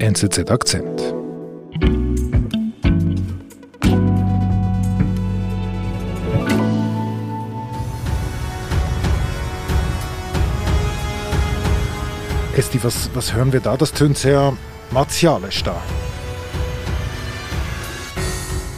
[0.00, 1.14] NZZ Akzent.
[12.56, 13.76] Esti, was, was hören wir da?
[13.76, 14.56] Das tönt sehr
[14.90, 15.76] martialisch da.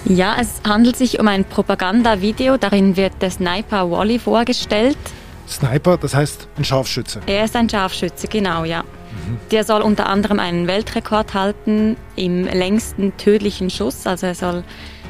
[0.06, 2.56] Ja, es handelt sich um ein Propagandavideo.
[2.56, 4.98] Darin wird der Sniper Wally vorgestellt.
[5.48, 7.20] Sniper, das heißt ein Scharfschütze.
[7.26, 8.82] Er ist ein Scharfschütze, genau, ja.
[9.50, 14.06] Der soll unter anderem einen Weltrekord halten im längsten tödlichen Schuss.
[14.06, 14.64] Also er soll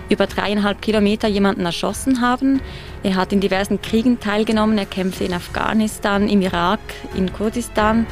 [0.09, 2.61] über dreieinhalb Kilometer jemanden erschossen haben.
[3.03, 4.79] Er hat in diversen Kriegen teilgenommen.
[4.79, 6.81] Er kämpfte in Afghanistan, im Irak,
[7.17, 8.07] in Kurdistan.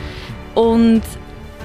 [0.54, 1.02] Und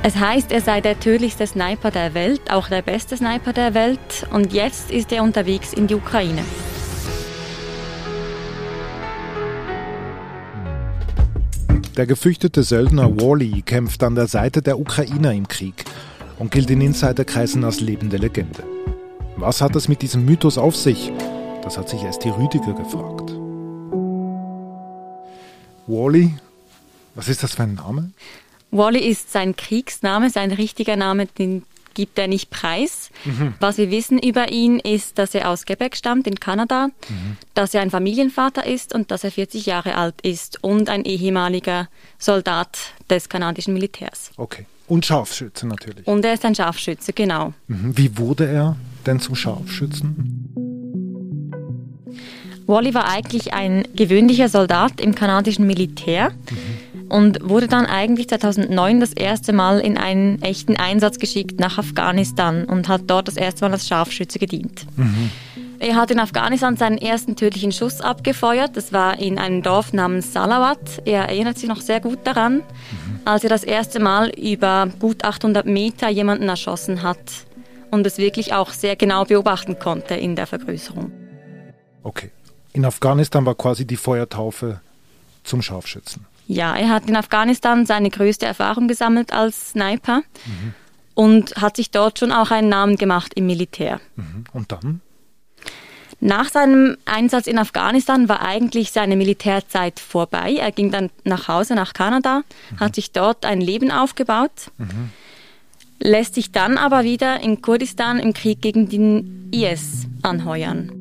[0.03, 4.27] es heißt, er sei der tödlichste Sniper der Welt, auch der beste Sniper der Welt.
[4.31, 6.43] Und jetzt ist er unterwegs in die Ukraine.
[11.97, 15.85] Der gefürchtete Söldner Wally kämpft an der Seite der Ukrainer im Krieg
[16.37, 18.63] und gilt in Insiderkreisen als lebende Legende.
[19.37, 21.13] Was hat es mit diesem Mythos auf sich?
[21.63, 23.31] Das hat sich Esti Rüdiger gefragt.
[25.87, 26.33] Wally,
[27.15, 28.11] was ist das für ein Name?
[28.71, 31.63] Wally ist sein Kriegsname, sein richtiger Name, den
[31.95, 33.09] gibt er nicht preis.
[33.23, 33.55] Mhm.
[33.59, 37.37] Was wir wissen über ihn ist, dass er aus Quebec stammt in Kanada, mhm.
[37.55, 41.87] dass er ein Familienvater ist und dass er 40 Jahre alt ist und ein ehemaliger
[42.19, 42.77] Soldat
[43.09, 44.31] des kanadischen Militärs.
[44.37, 44.67] Okay.
[44.87, 46.05] Und Scharfschütze natürlich.
[46.05, 47.53] Und er ist ein Scharfschütze, genau.
[47.67, 47.97] Mhm.
[47.97, 48.75] Wie wurde er
[49.07, 50.51] denn zum Scharfschützen?
[52.67, 56.29] Wally war eigentlich ein gewöhnlicher Soldat im kanadischen Militär.
[56.29, 61.77] Mhm und wurde dann eigentlich 2009 das erste Mal in einen echten Einsatz geschickt nach
[61.77, 64.85] Afghanistan und hat dort das erste Mal als Scharfschütze gedient.
[64.95, 65.31] Mhm.
[65.79, 68.77] Er hat in Afghanistan seinen ersten tödlichen Schuss abgefeuert.
[68.77, 71.01] Das war in einem Dorf namens Salawat.
[71.05, 72.63] Er erinnert sich noch sehr gut daran, mhm.
[73.25, 77.19] als er das erste Mal über gut 800 Meter jemanden erschossen hat
[77.91, 81.11] und es wirklich auch sehr genau beobachten konnte in der Vergrößerung.
[82.03, 82.31] Okay.
[82.73, 84.81] In Afghanistan war quasi die Feuertaufe
[85.43, 86.25] zum Scharfschützen.
[86.47, 90.73] Ja, er hat in Afghanistan seine größte Erfahrung gesammelt als Sniper mhm.
[91.15, 93.99] und hat sich dort schon auch einen Namen gemacht im Militär.
[94.15, 94.43] Mhm.
[94.53, 95.01] Und dann?
[96.19, 100.55] Nach seinem Einsatz in Afghanistan war eigentlich seine Militärzeit vorbei.
[100.59, 102.79] Er ging dann nach Hause, nach Kanada, mhm.
[102.79, 105.09] hat sich dort ein Leben aufgebaut, mhm.
[105.99, 110.94] lässt sich dann aber wieder in Kurdistan im Krieg gegen den IS anheuern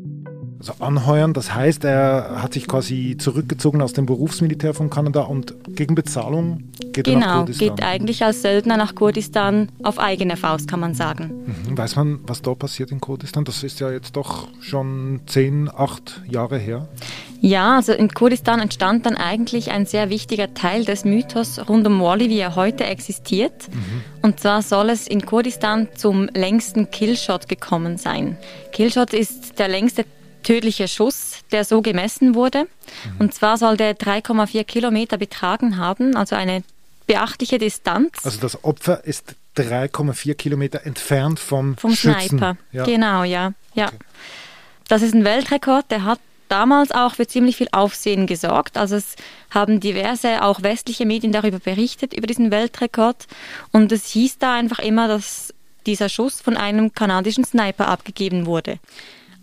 [0.69, 1.33] also anheuern.
[1.33, 6.65] Das heißt, er hat sich quasi zurückgezogen aus dem Berufsmilitär von Kanada und gegen Bezahlung
[6.93, 7.67] geht genau, er nach Kurdistan.
[7.67, 11.33] Genau, geht eigentlich als Söldner nach Kurdistan auf eigene Faust, kann man sagen.
[11.47, 11.79] Mhm.
[11.79, 13.45] Weiß man, was dort passiert in Kurdistan?
[13.45, 16.89] Das ist ja jetzt doch schon zehn, acht Jahre her.
[17.41, 22.01] Ja, also in Kurdistan entstand dann eigentlich ein sehr wichtiger Teil des Mythos rund um
[22.01, 23.69] Wally, wie er heute existiert.
[23.71, 24.03] Mhm.
[24.23, 28.39] Und zwar soll es in Kurdistan zum längsten Killshot gekommen sein.
[28.73, 30.07] Killshot ist der längste
[30.45, 32.65] tödlicher Schuss, der so gemessen wurde.
[32.65, 33.17] Mhm.
[33.19, 36.63] Und zwar soll der 3,4 Kilometer betragen haben, also eine
[37.07, 38.13] beachtliche Distanz.
[38.23, 42.29] Also das Opfer ist 3,4 Kilometer entfernt vom, vom Schützen.
[42.29, 42.57] Sniper.
[42.73, 42.85] Ja.
[42.85, 43.53] Genau, ja.
[43.75, 43.89] ja.
[43.89, 43.99] Okay.
[44.89, 48.77] Das ist ein Weltrekord, der hat damals auch für ziemlich viel Aufsehen gesorgt.
[48.77, 49.17] Also es
[49.51, 53.27] haben diverse, auch westliche Medien darüber berichtet, über diesen Weltrekord.
[53.73, 55.55] Und es hieß da einfach immer, dass
[55.87, 58.79] dieser Schuss von einem kanadischen Sniper abgegeben wurde.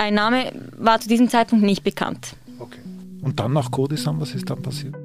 [0.01, 2.35] Ein Name war zu diesem Zeitpunkt nicht bekannt.
[2.57, 2.79] Okay.
[3.21, 4.95] Und dann nach Kurdistan, was ist dann passiert?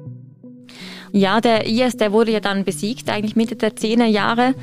[1.11, 4.55] Ja, der IS, der wurde ja dann besiegt, eigentlich Mitte der 10er Jahre.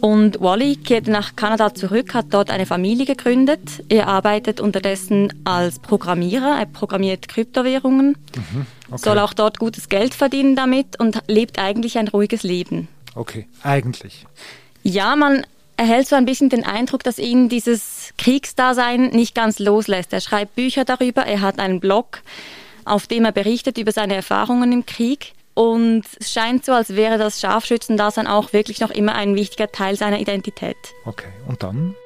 [0.00, 3.84] Und Wally kehrte nach Kanada zurück, hat dort eine Familie gegründet.
[3.90, 8.96] Er arbeitet unterdessen als Programmierer, er programmiert Kryptowährungen, mhm, okay.
[8.96, 12.88] soll auch dort gutes Geld verdienen damit und lebt eigentlich ein ruhiges Leben.
[13.14, 14.24] Okay, eigentlich.
[14.82, 15.44] Ja, man
[15.82, 20.12] erhält so ein bisschen den Eindruck, dass ihn dieses Kriegsdasein nicht ganz loslässt.
[20.12, 22.22] Er schreibt Bücher darüber, er hat einen Blog,
[22.84, 25.32] auf dem er berichtet über seine Erfahrungen im Krieg.
[25.54, 29.96] Und es scheint so, als wäre das Scharfschützendasein auch wirklich noch immer ein wichtiger Teil
[29.96, 30.76] seiner Identität.
[31.04, 31.96] Okay, und dann?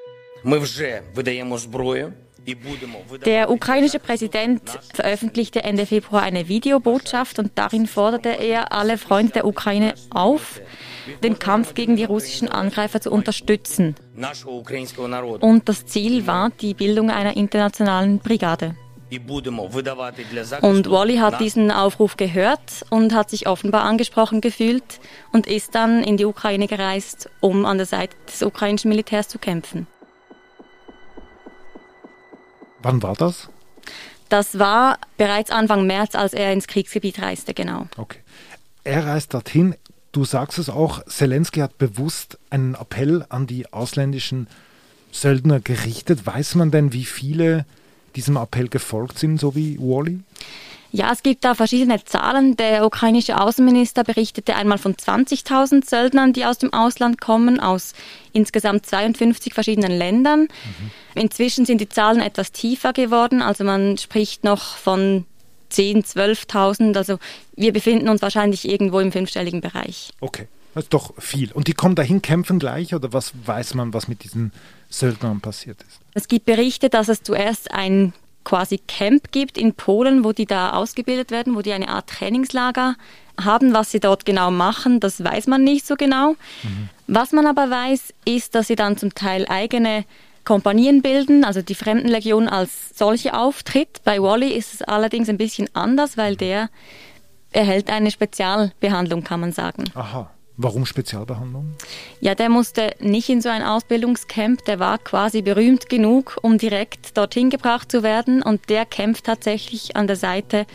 [3.25, 4.63] Der ukrainische Präsident
[4.95, 10.61] veröffentlichte Ende Februar eine Videobotschaft und darin forderte er alle Freunde der Ukraine auf,
[11.23, 13.97] den Kampf gegen die russischen Angreifer zu unterstützen.
[15.41, 18.77] Und das Ziel war die Bildung einer internationalen Brigade.
[20.63, 25.01] Und Wally hat diesen Aufruf gehört und hat sich offenbar angesprochen gefühlt
[25.33, 29.39] und ist dann in die Ukraine gereist, um an der Seite des ukrainischen Militärs zu
[29.39, 29.87] kämpfen.
[32.87, 33.49] Wann war das?
[34.29, 37.87] Das war bereits Anfang März, als er ins Kriegsgebiet reiste, genau.
[37.97, 38.19] Okay.
[38.85, 39.75] Er reist dorthin
[40.17, 44.49] du sagst es auch, Zelensky hat bewusst einen Appell an die ausländischen
[45.13, 46.25] Söldner gerichtet.
[46.27, 47.67] Weiß man denn, wie viele
[48.17, 50.21] diesem Appell gefolgt sind, so wie Wally?
[50.93, 52.57] Ja, es gibt da verschiedene Zahlen.
[52.57, 57.93] Der ukrainische Außenminister berichtete einmal von 20.000 Söldnern, die aus dem Ausland kommen, aus
[58.33, 60.43] insgesamt 52 verschiedenen Ländern.
[60.43, 61.21] Mhm.
[61.21, 65.27] Inzwischen sind die Zahlen etwas tiefer geworden, also man spricht noch von
[65.71, 66.97] 10.000, 12.000.
[66.97, 67.19] Also
[67.57, 70.13] wir befinden uns wahrscheinlich irgendwo im fünfstelligen Bereich.
[70.21, 71.53] Okay, das ist doch viel.
[71.53, 74.53] Und die kommen dahin, kämpfen gleich oder was weiß man, was mit diesen
[74.91, 76.01] Söldnern passiert ist?
[76.15, 78.13] Es gibt Berichte, dass es zuerst ein
[78.45, 82.95] quasi Camp gibt in Polen, wo die da ausgebildet werden, wo die eine Art Trainingslager
[83.43, 83.73] haben.
[83.73, 86.33] Was sie dort genau machen, das weiß man nicht so genau.
[86.63, 86.89] Mhm.
[87.07, 90.05] Was man aber weiß, ist, dass sie dann zum Teil eigene
[90.45, 94.03] Kompanien bilden, also die Fremdenlegion als solche auftritt.
[94.05, 96.69] Bei Wally ist es allerdings ein bisschen anders, weil der
[97.51, 99.85] erhält eine Spezialbehandlung, kann man sagen.
[99.95, 100.31] Aha.
[100.59, 101.75] Warum Spezialbehandlung?
[102.21, 104.65] Ja, der musste nicht in so ein Ausbildungscamp.
[104.65, 108.43] Der war quasi berühmt genug, um direkt dorthin gebracht zu werden.
[108.43, 110.67] Und der kämpft tatsächlich an der Seite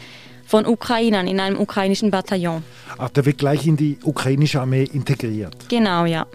[0.45, 2.63] von Ukrainern in einem ukrainischen Bataillon.
[2.98, 5.56] Ach, der wird gleich in die ukrainische Armee integriert.
[5.69, 6.28] Genau, ja.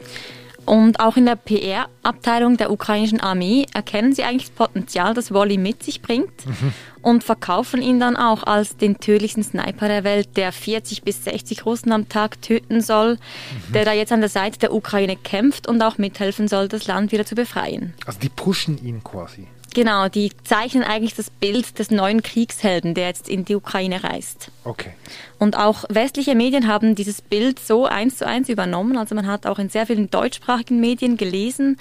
[0.67, 5.59] Und auch in der PR-Abteilung der ukrainischen Armee erkennen sie eigentlich das Potenzial, das Wally
[5.59, 6.73] mit sich bringt mhm.
[7.03, 11.65] und verkaufen ihn dann auch als den tödlichsten Sniper der Welt, der 40 bis 60
[11.65, 13.73] Russen am Tag töten soll, mhm.
[13.73, 17.13] der da jetzt an der Seite der Ukraine kämpft und auch mithelfen soll, das Land
[17.13, 17.95] wieder zu befreien.
[18.05, 19.47] Also die pushen ihn quasi.
[19.77, 24.51] Genau, die zeichnen eigentlich das Bild des neuen Kriegshelden, der jetzt in die Ukraine reist.
[24.65, 24.95] Okay.
[25.39, 28.97] Und auch westliche Medien haben dieses Bild so eins zu eins übernommen.
[28.97, 31.79] Also man hat auch in sehr vielen deutschsprachigen Medien gelesen,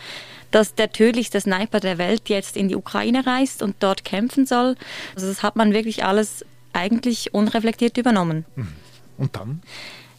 [0.52, 4.76] dass der tödlichste Sniper der Welt jetzt in die Ukraine reist und dort kämpfen soll.
[5.16, 6.44] Also das hat man wirklich alles
[6.74, 8.44] eigentlich unreflektiert übernommen.
[8.58, 8.68] Mhm.
[9.18, 9.62] Und dann?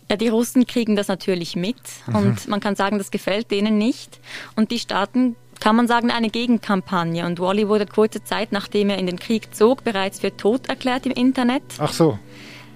[0.09, 1.77] Ja, die Russen kriegen das natürlich mit
[2.07, 2.17] mhm.
[2.17, 4.19] und man kann sagen, das gefällt denen nicht.
[4.55, 7.27] Und die starten kann man sagen, eine Gegenkampagne.
[7.27, 11.07] Und Wally wurde kurze Zeit, nachdem er in den Krieg zog, bereits für tot erklärt
[11.07, 11.63] im Internet.
[11.79, 12.19] Ach so.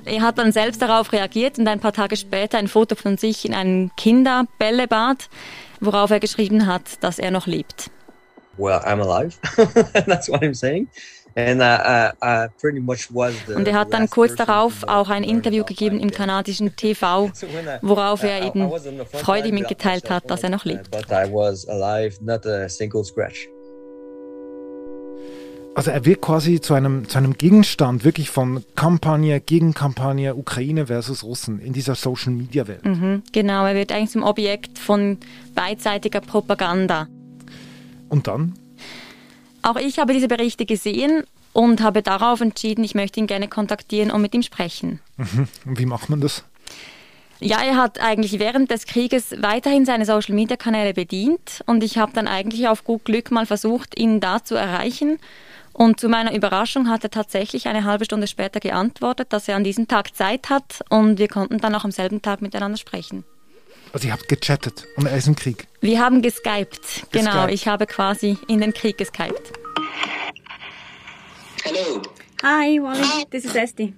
[0.04, 3.44] Er hat dann selbst darauf reagiert und ein paar Tage später ein Foto von sich
[3.44, 5.28] in einem Kinderbällebad,
[5.80, 7.90] worauf er geschrieben hat, dass er noch lebt.
[8.56, 9.36] Well, I'm alive.
[10.06, 10.88] That's what I'm saying.
[13.56, 17.30] Und er hat dann kurz darauf auch ein Interview gegeben im kanadischen TV,
[17.82, 18.70] worauf er eben
[19.12, 20.90] freudig mitgeteilt hat, dass er noch lebt.
[25.74, 31.22] Also er wird quasi zu einem, zu einem Gegenstand wirklich von Kampagne, Gegenkampagne, Ukraine versus
[31.22, 32.84] Russen in dieser Social-Media-Welt.
[32.84, 35.18] Mhm, genau, er wird eigentlich zum Objekt von
[35.54, 37.06] beidseitiger Propaganda.
[38.08, 38.54] Und dann?
[39.62, 44.10] Auch ich habe diese Berichte gesehen und habe darauf entschieden, ich möchte ihn gerne kontaktieren
[44.10, 45.00] und mit ihm sprechen.
[45.16, 45.48] Mhm.
[45.64, 46.44] Wie macht man das?
[47.42, 52.28] Ja, er hat eigentlich während des Krieges weiterhin seine Social-Media-Kanäle bedient und ich habe dann
[52.28, 55.18] eigentlich auf gut Glück mal versucht, ihn da zu erreichen.
[55.72, 59.64] Und zu meiner Überraschung hat er tatsächlich eine halbe Stunde später geantwortet, dass er an
[59.64, 63.24] diesem Tag Zeit hat und wir konnten dann auch am selben Tag miteinander sprechen.
[63.92, 65.66] Also ihr habt gechattet und er ist im Krieg?
[65.80, 67.48] Wir haben geskypt, genau.
[67.48, 69.52] Ich habe quasi in den Krieg geskypt.
[71.64, 72.00] Hello.
[72.42, 73.26] Hi, Wally.
[73.30, 73.92] This is Esti.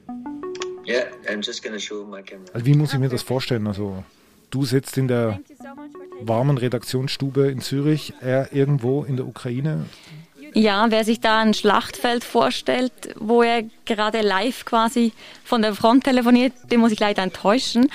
[0.86, 2.48] Yeah, I'm just gonna show my camera.
[2.54, 3.66] Also wie muss ich mir das vorstellen?
[3.66, 4.02] Also
[4.50, 5.40] du sitzt in der
[6.20, 9.86] warmen Redaktionsstube in Zürich, er irgendwo in der Ukraine.
[10.54, 15.12] Ja, wer sich da ein Schlachtfeld vorstellt, wo er gerade live quasi
[15.44, 17.90] von der Front telefoniert, den muss ich leider enttäuschen.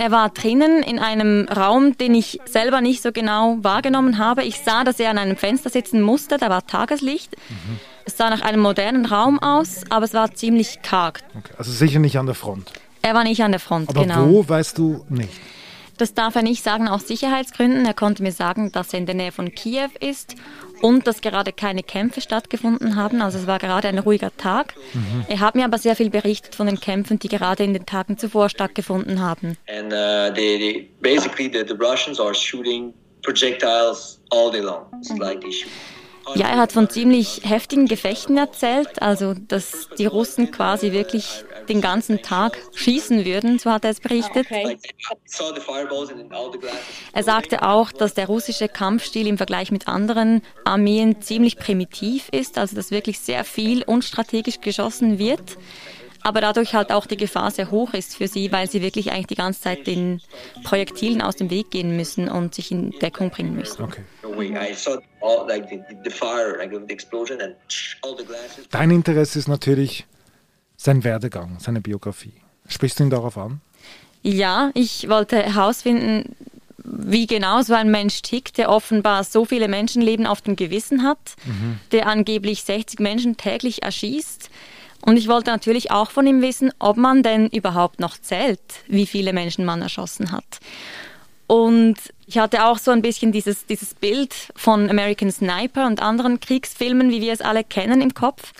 [0.00, 4.44] Er war drinnen in einem Raum, den ich selber nicht so genau wahrgenommen habe.
[4.44, 7.36] Ich sah, dass er an einem Fenster sitzen musste, da war Tageslicht.
[7.36, 7.78] Mhm.
[8.06, 11.20] Es sah nach einem modernen Raum aus, aber es war ziemlich karg.
[11.36, 12.72] Okay, also sicher nicht an der Front.
[13.02, 14.26] Er war nicht an der Front, aber genau.
[14.26, 15.34] wo weißt du nicht?
[16.00, 17.84] Das darf er nicht sagen aus Sicherheitsgründen.
[17.84, 20.34] Er konnte mir sagen, dass er in der Nähe von Kiew ist
[20.80, 23.20] und dass gerade keine Kämpfe stattgefunden haben.
[23.20, 24.76] Also es war gerade ein ruhiger Tag.
[24.94, 25.26] Mhm.
[25.28, 28.16] Er hat mir aber sehr viel berichtet von den Kämpfen, die gerade in den Tagen
[28.16, 29.58] zuvor stattgefunden haben.
[29.68, 34.86] And uh, they, they, basically the, the Russians are shooting projectiles all day long.
[35.02, 35.68] It's like they shoot
[36.34, 41.80] ja, er hat von ziemlich heftigen Gefechten erzählt, also dass die Russen quasi wirklich den
[41.80, 44.46] ganzen Tag schießen würden, so hat er es berichtet.
[47.12, 52.58] Er sagte auch, dass der russische Kampfstil im Vergleich mit anderen Armeen ziemlich primitiv ist,
[52.58, 55.56] also dass wirklich sehr viel unstrategisch geschossen wird
[56.22, 59.28] aber dadurch halt auch die Gefahr sehr hoch ist für sie, weil sie wirklich eigentlich
[59.28, 60.20] die ganze Zeit den
[60.64, 63.82] Projektilen aus dem Weg gehen müssen und sich in Deckung bringen müssen.
[63.82, 64.02] Okay.
[68.70, 70.06] Dein Interesse ist natürlich
[70.76, 72.34] sein Werdegang, seine Biografie.
[72.66, 73.60] Sprichst du ihn darauf an?
[74.22, 76.36] Ja, ich wollte herausfinden,
[76.84, 81.36] wie genau so ein Mensch tickt, der offenbar so viele Menschenleben auf dem Gewissen hat,
[81.44, 81.78] mhm.
[81.92, 84.50] der angeblich 60 Menschen täglich erschießt.
[85.02, 89.06] Und ich wollte natürlich auch von ihm wissen, ob man denn überhaupt noch zählt, wie
[89.06, 90.60] viele Menschen man erschossen hat.
[91.50, 96.38] Und ich hatte auch so ein bisschen dieses, dieses Bild von American Sniper und anderen
[96.38, 98.52] Kriegsfilmen, wie wir es alle kennen, im Kopf.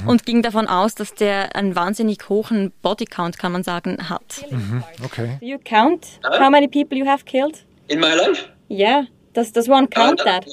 [0.00, 0.08] Mhm.
[0.08, 4.44] Und ging davon aus, dass der einen wahnsinnig hohen Bodycount, kann man sagen, hat.
[4.52, 4.84] Mhm.
[5.04, 5.38] Okay.
[5.40, 7.64] Do you count how many people you have killed?
[7.88, 8.44] In my life?
[8.70, 9.06] Yeah.
[9.32, 10.46] Does, does one count uh, that?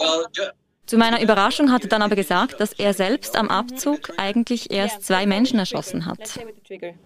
[0.87, 5.05] Zu meiner Überraschung hat er dann aber gesagt, dass er selbst am Abzug eigentlich erst
[5.05, 6.39] zwei Menschen erschossen hat.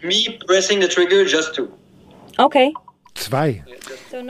[0.02, 1.68] Me pressing the trigger, just two.
[2.38, 2.74] Okay.
[3.16, 3.64] Zwei.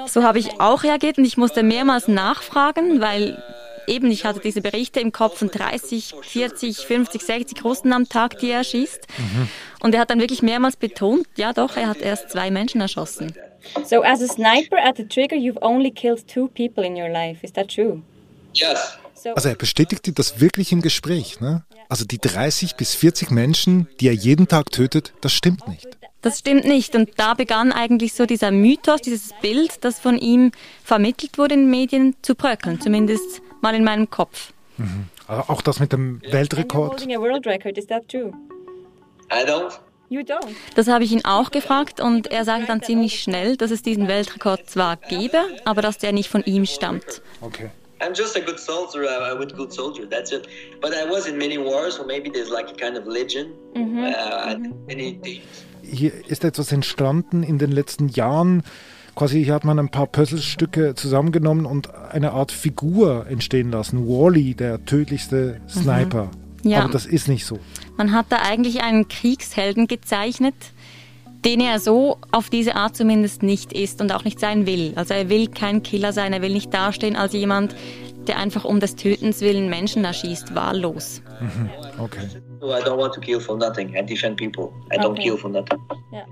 [0.08, 3.42] So habe ich auch reagiert und ich musste mehrmals nachfragen, weil
[3.88, 8.38] eben ich hatte diese Berichte im Kopf von 30, 40, 50, 60 Russen am Tag,
[8.40, 9.08] die er schießt.
[9.18, 9.50] Mhm.
[9.82, 13.34] Und er hat dann wirklich mehrmals betont, ja doch, er hat erst zwei Menschen erschossen.
[13.84, 17.44] So as a sniper at the trigger, you've only killed two people in your life.
[17.44, 18.02] Is that true?
[18.54, 18.98] Yes.
[19.26, 21.40] Also er bestätigte das wirklich im Gespräch.
[21.40, 21.64] Ne?
[21.88, 25.88] Also die 30 bis 40 Menschen, die er jeden Tag tötet, das stimmt nicht.
[26.22, 26.96] Das stimmt nicht.
[26.96, 30.52] Und da begann eigentlich so dieser Mythos, dieses Bild, das von ihm
[30.84, 32.82] vermittelt wurde in den Medien, zu bröckeln.
[32.82, 34.52] Zumindest mal in meinem Kopf.
[34.78, 35.06] Mhm.
[35.28, 37.06] Auch das mit dem Weltrekord.
[39.32, 39.80] I don't.
[40.76, 44.08] Das habe ich ihn auch gefragt und er sagte dann ziemlich schnell, dass es diesen
[44.08, 47.22] Weltrekord zwar gebe, aber dass der nicht von ihm stammt.
[47.42, 47.70] Okay.
[48.02, 49.06] I'm just a good soldier.
[49.08, 50.06] I'm a good soldier.
[50.10, 50.48] That's it.
[50.82, 53.54] But I was in many wars, so maybe there's like a kind of legend.
[53.76, 54.14] Mhm.
[54.14, 55.44] Uh, many things.
[55.82, 58.64] Hier ist etwas entstanden in den letzten Jahren.
[59.16, 64.08] Quasi hier hat man ein paar Puzzlestücke zusammengenommen und eine Art Figur entstehen lassen.
[64.08, 66.26] Wally, der tödlichste Sniper.
[66.64, 66.70] Mhm.
[66.70, 66.82] Ja.
[66.84, 67.60] Aber das ist nicht so.
[67.98, 70.56] Man hat da eigentlich einen Kriegshelden gezeichnet,
[71.46, 74.94] den er so auf diese Art zumindest nicht ist und auch nicht sein will.
[74.96, 77.76] Also er will kein Killer sein, er will nicht dastehen als jemand,
[78.28, 81.22] der einfach um des Tötens willen Menschen erschießt, wahllos.
[81.40, 81.70] Mhm.
[81.98, 82.28] Okay.
[82.62, 83.96] I don't want to kill for nothing.
[83.96, 84.72] I defend people.
[84.94, 85.24] I don't okay.
[85.24, 85.80] kill for nothing.
[86.12, 86.26] Ja.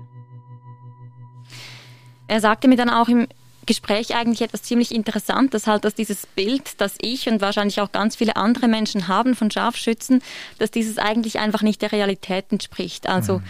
[2.28, 3.26] Er sagte mir dann auch im
[3.64, 8.16] Gespräch eigentlich etwas ziemlich Interessantes, halt, dass dieses Bild, das ich und wahrscheinlich auch ganz
[8.16, 10.22] viele andere Menschen haben von Scharfschützen,
[10.58, 13.08] dass dieses eigentlich einfach nicht der Realität entspricht.
[13.08, 13.44] Also mhm.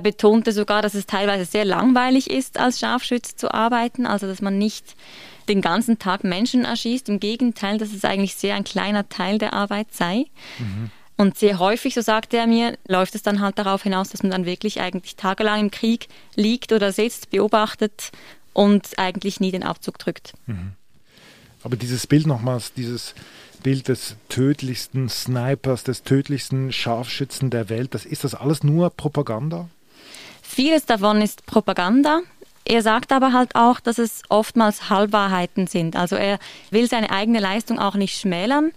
[0.00, 4.40] Er betonte sogar, dass es teilweise sehr langweilig ist, als Scharfschütze zu arbeiten, also dass
[4.40, 4.96] man nicht
[5.48, 7.08] den ganzen Tag Menschen erschießt.
[7.10, 10.24] Im Gegenteil, dass es eigentlich sehr ein kleiner Teil der Arbeit sei.
[10.58, 10.90] Mhm.
[11.16, 14.32] Und sehr häufig, so sagte er mir, läuft es dann halt darauf hinaus, dass man
[14.32, 18.10] dann wirklich eigentlich tagelang im Krieg liegt oder sitzt, beobachtet
[18.54, 20.32] und eigentlich nie den Abzug drückt.
[20.46, 20.72] Mhm.
[21.62, 23.14] Aber dieses Bild nochmals, dieses
[23.62, 29.68] Bild des tödlichsten Snipers, des tödlichsten Scharfschützen der Welt, das ist das alles nur Propaganda?
[30.52, 32.22] Vieles davon ist Propaganda.
[32.64, 35.94] Er sagt aber halt auch, dass es oftmals Halbwahrheiten sind.
[35.94, 36.40] Also er
[36.72, 38.72] will seine eigene Leistung auch nicht schmälern.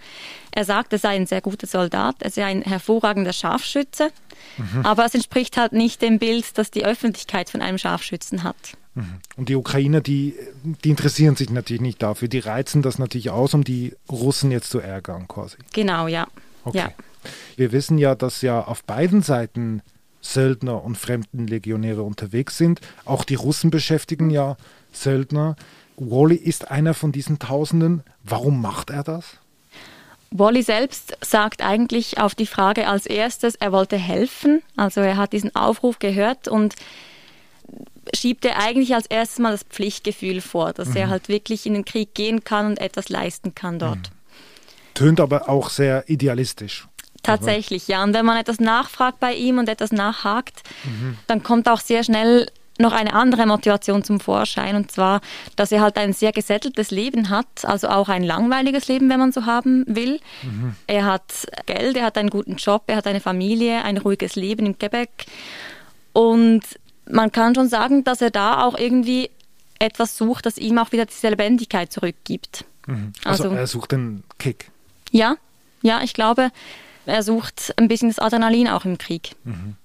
[0.51, 4.12] Er sagt, er sei ein sehr guter Soldat, er sei ein hervorragender Scharfschütze.
[4.58, 4.86] Mhm.
[4.86, 8.56] Aber es entspricht halt nicht dem Bild, das die Öffentlichkeit von einem Scharfschützen hat.
[8.94, 9.20] Mhm.
[9.36, 10.36] Und die Ukrainer, die,
[10.84, 12.27] die interessieren sich natürlich nicht dafür.
[12.27, 15.58] Die reizen das natürlich aus, um die Russen jetzt zu ärgern, quasi.
[15.74, 16.27] Genau, ja.
[16.65, 16.77] Okay.
[16.77, 16.92] ja.
[17.56, 19.82] Wir wissen ja, dass ja auf beiden Seiten
[20.24, 22.82] Söldner und Fremdenlegionäre unterwegs sind.
[23.06, 24.58] Auch die Russen beschäftigen ja
[24.92, 25.56] Söldner.
[25.98, 28.03] Wally ist einer von diesen Tausenden.
[28.24, 29.38] Warum macht er das?
[30.32, 34.63] Wally selbst sagt eigentlich auf die Frage als erstes, er wollte helfen.
[34.75, 36.74] Also er hat diesen Aufruf gehört und
[38.15, 40.98] schiebt er eigentlich als erstes mal das Pflichtgefühl vor, dass mhm.
[40.98, 43.98] er halt wirklich in den Krieg gehen kann und etwas leisten kann dort.
[43.98, 44.94] Mhm.
[44.96, 46.88] Tönt aber auch sehr idealistisch.
[47.24, 48.03] Tatsächlich, ja.
[48.03, 51.18] Und wenn man etwas nachfragt bei ihm und etwas nachhakt, mhm.
[51.27, 52.48] dann kommt auch sehr schnell
[52.80, 55.22] noch eine andere Motivation zum Vorschein und zwar,
[55.56, 59.32] dass er halt ein sehr gesätteltes Leben hat, also auch ein langweiliges Leben, wenn man
[59.32, 60.20] so haben will.
[60.42, 60.75] Mhm.
[60.88, 64.65] Er hat Geld, er hat einen guten Job, er hat eine Familie, ein ruhiges Leben
[64.65, 65.10] im Quebec
[66.13, 66.62] und
[67.10, 69.30] man kann schon sagen, dass er da auch irgendwie
[69.77, 72.65] etwas sucht, das ihm auch wieder diese Lebendigkeit zurückgibt.
[72.88, 73.13] Mhm.
[73.24, 74.72] Also, also er sucht den Kick.
[75.12, 75.36] Ja,
[75.82, 76.50] ja, ich glaube,
[77.05, 79.31] er sucht ein bisschen das Adrenalin auch im Krieg.
[79.43, 79.75] Mhm.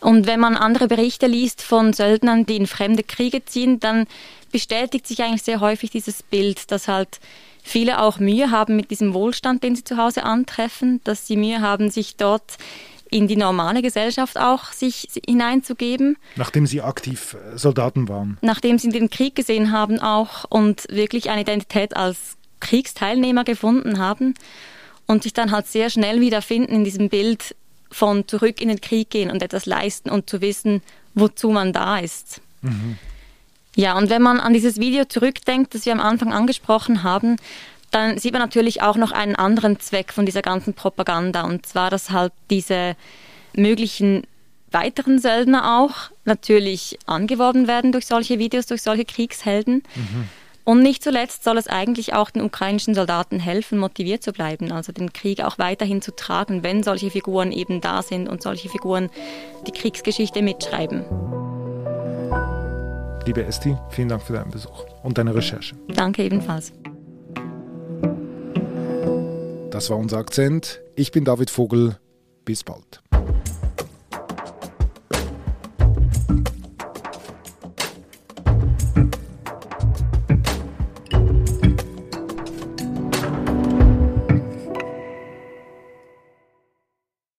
[0.00, 4.06] Und wenn man andere Berichte liest von Söldnern, die in fremde Kriege ziehen, dann
[4.50, 7.20] bestätigt sich eigentlich sehr häufig dieses Bild, dass halt
[7.62, 11.60] viele auch Mühe haben mit diesem Wohlstand, den sie zu Hause antreffen, dass sie Mühe
[11.60, 12.56] haben, sich dort
[13.10, 16.16] in die normale Gesellschaft auch sich hineinzugeben.
[16.36, 18.38] Nachdem Sie aktiv äh, Soldaten waren.
[18.40, 24.34] Nachdem Sie den Krieg gesehen haben auch und wirklich eine Identität als Kriegsteilnehmer gefunden haben
[25.10, 27.56] und sich dann halt sehr schnell wiederfinden in diesem Bild
[27.90, 30.82] von zurück in den Krieg gehen und etwas leisten und zu wissen,
[31.14, 32.40] wozu man da ist.
[32.62, 32.96] Mhm.
[33.74, 37.36] Ja, und wenn man an dieses Video zurückdenkt, das wir am Anfang angesprochen haben,
[37.90, 41.42] dann sieht man natürlich auch noch einen anderen Zweck von dieser ganzen Propaganda.
[41.42, 42.94] Und zwar, dass halt diese
[43.56, 44.22] möglichen
[44.70, 49.82] weiteren Söldner auch natürlich angeworben werden durch solche Videos, durch solche Kriegshelden.
[49.96, 50.28] Mhm.
[50.64, 54.92] Und nicht zuletzt soll es eigentlich auch den ukrainischen Soldaten helfen, motiviert zu bleiben, also
[54.92, 59.10] den Krieg auch weiterhin zu tragen, wenn solche Figuren eben da sind und solche Figuren
[59.66, 61.04] die Kriegsgeschichte mitschreiben.
[63.26, 65.76] Liebe Esti, vielen Dank für deinen Besuch und deine Recherche.
[65.88, 66.72] Danke ebenfalls.
[69.70, 70.80] Das war unser Akzent.
[70.96, 71.96] Ich bin David Vogel.
[72.44, 73.00] Bis bald.